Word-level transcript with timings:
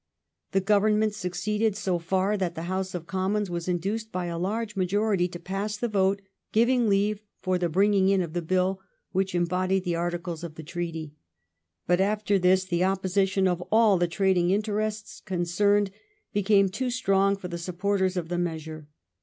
The 0.51 0.61
Government 0.61 1.13
succeeded 1.13 1.75
so 1.75 1.99
far 1.99 2.35
that 2.35 2.55
the 2.55 2.63
House 2.63 2.95
of 2.95 3.05
Commons 3.05 3.51
was 3.51 3.67
induced 3.67 4.11
by 4.11 4.25
a 4.25 4.39
large 4.39 4.75
majority 4.75 5.27
to 5.27 5.37
pass 5.37 5.77
the 5.77 5.87
vote 5.87 6.23
giving 6.51 6.89
leave 6.89 7.21
for 7.37 7.59
the 7.59 7.69
bringing 7.69 8.09
in 8.09 8.23
of 8.23 8.33
the 8.33 8.41
Bill 8.41 8.81
which 9.11 9.35
embodied 9.35 9.83
the 9.83 9.93
articles 9.95 10.43
of 10.43 10.55
the 10.55 10.63
treaty. 10.63 11.13
But 11.85 12.01
after 12.01 12.39
this 12.39 12.65
the 12.65 12.81
opposi 12.81 13.27
tion 13.27 13.47
of 13.47 13.61
all 13.71 13.99
the 13.99 14.07
trading 14.07 14.49
interests 14.49 15.21
concerned 15.23 15.91
became 16.33 16.67
too 16.69 16.89
strong 16.89 17.35
for 17.35 17.47
the 17.47 17.59
supporters 17.59 18.17
of 18.17 18.27
the 18.27 18.39
measure. 18.39 18.87